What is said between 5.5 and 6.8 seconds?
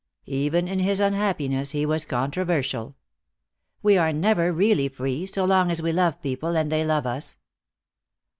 as we love people, and